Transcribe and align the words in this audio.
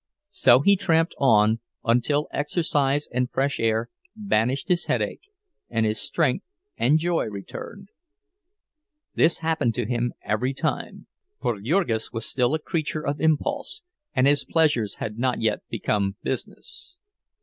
So 0.31 0.61
he 0.61 0.75
tramped 0.75 1.13
on 1.19 1.59
until 1.83 2.27
exercise 2.33 3.07
and 3.13 3.29
fresh 3.29 3.59
air 3.59 3.89
banished 4.15 4.67
his 4.67 4.85
headache, 4.85 5.29
and 5.69 5.85
his 5.85 6.01
strength 6.01 6.43
and 6.75 6.97
joy 6.97 7.25
returned. 7.25 7.89
This 9.13 9.41
happened 9.45 9.75
to 9.75 9.85
him 9.85 10.13
every 10.23 10.55
time, 10.55 11.05
for 11.39 11.61
Jurgis 11.61 12.11
was 12.11 12.25
still 12.25 12.55
a 12.55 12.59
creature 12.59 13.05
of 13.05 13.21
impulse, 13.21 13.83
and 14.15 14.25
his 14.25 14.43
pleasures 14.43 14.95
had 14.95 15.19
not 15.19 15.39
yet 15.39 15.59
become 15.69 16.15
business. 16.23 16.97